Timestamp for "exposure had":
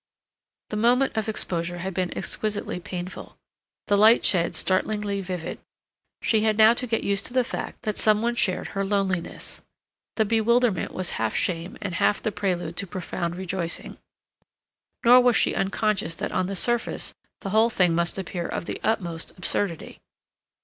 1.29-1.93